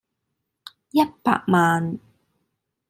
[0.89, 1.99] 一百萬